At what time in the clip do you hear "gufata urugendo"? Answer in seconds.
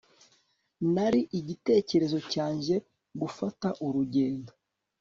3.21-4.51